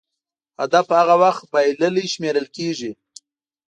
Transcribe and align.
هدف 0.61 0.87
هغه 0.99 1.15
وخت 1.23 1.43
بایللی 1.51 2.05
شمېرل 2.13 2.47
کېږي. 2.55 2.91